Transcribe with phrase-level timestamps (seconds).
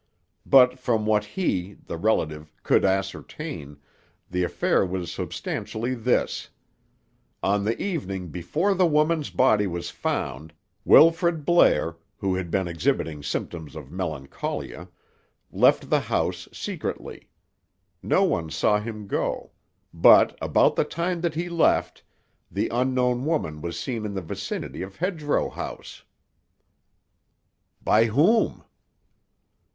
[0.47, 3.77] But from what he, the relative, could ascertain,
[4.31, 6.49] the affair was substantially this:
[7.43, 10.53] On the evening before the woman's body was found,
[10.85, 14.89] Wilfrid Blair, who had been exhibiting symptoms of melancholia,
[15.51, 17.29] left the house secretly.
[18.01, 19.51] No one saw him go;
[19.93, 22.01] but, about the time that he left,
[22.49, 26.01] the unknown woman was seen in the vicinity of Hedgerow House."
[27.83, 28.63] "By whom?"